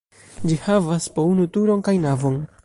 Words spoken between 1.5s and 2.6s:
turon kaj navon.